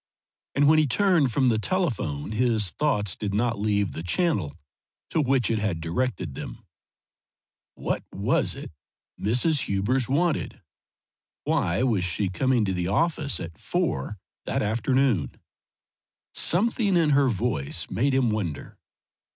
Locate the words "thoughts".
2.71-3.15